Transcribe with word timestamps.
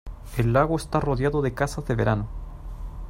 El 0.35 0.51
lago 0.51 0.77
está 0.77 0.99
rodeado 0.99 1.43
de 1.43 1.53
casas 1.53 1.85
de 1.85 1.93
verano. 1.93 2.27